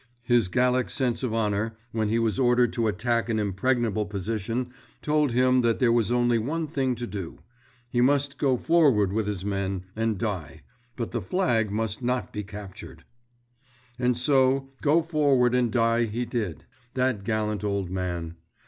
[0.23, 5.31] His Gallic sense of honor, when he was ordered to attack an impregnable position, told
[5.31, 7.37] him that there was only one thing to do.
[7.87, 13.05] He must go forward with his men, and die—but the flag must not be captured.
[13.99, 16.65] And so, go forward and die he did,
[16.95, 18.37] that gallant old man.